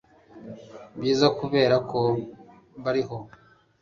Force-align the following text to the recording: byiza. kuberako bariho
byiza. 0.97 1.27
kuberako 1.37 2.01
bariho 2.83 3.17